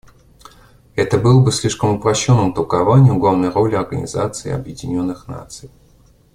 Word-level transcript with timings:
Это 0.95 1.19
бы 1.19 1.31
было 1.39 1.51
слишком 1.51 1.91
упрощенным 1.91 2.55
толкованием 2.55 3.19
главной 3.19 3.49
роли 3.49 3.75
Организации 3.75 4.51
Объединенных 4.51 5.27
Наций. 5.27 5.69